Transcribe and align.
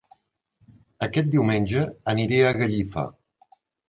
Aquest 1.07 1.29
diumenge 1.35 1.83
aniré 2.13 2.39
a 2.47 2.55
Gallifa 2.63 3.05